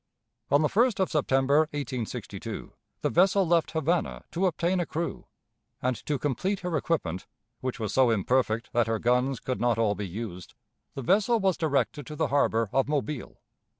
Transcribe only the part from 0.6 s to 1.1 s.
the 1st